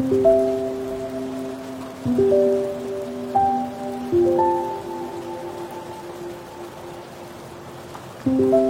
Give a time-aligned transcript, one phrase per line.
[0.00, 0.12] thank
[8.24, 8.69] you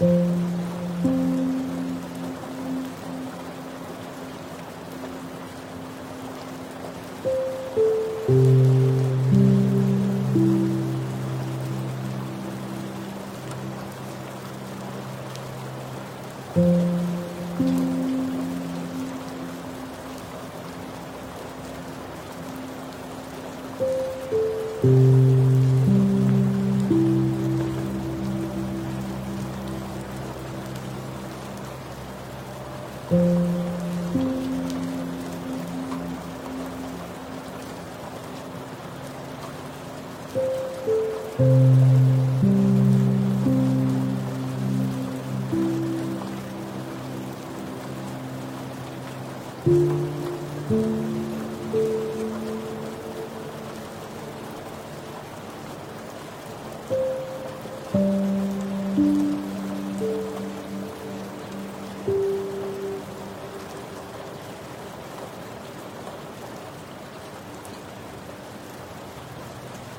[0.00, 0.33] 嗯。